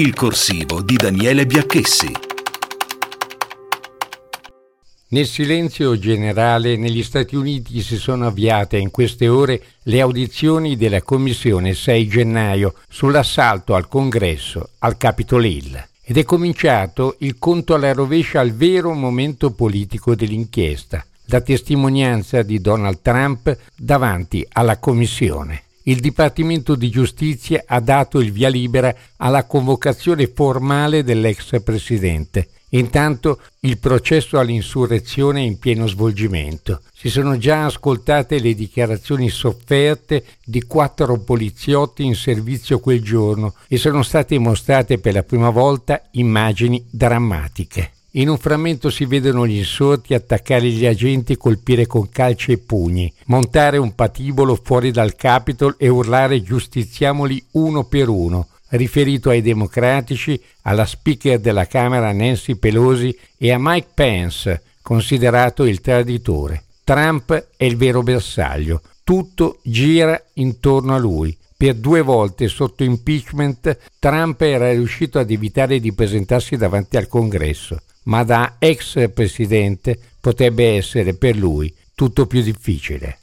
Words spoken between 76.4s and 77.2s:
davanti al